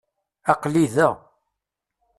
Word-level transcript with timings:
Aql-i 0.51 0.85
da. 0.95 1.09